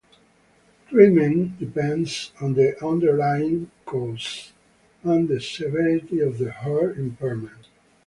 [0.89, 4.51] Treatment depends on the underlying cause
[5.03, 7.67] and the severity of the heart impairment.